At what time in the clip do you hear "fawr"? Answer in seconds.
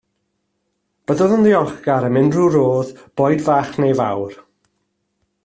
4.01-4.35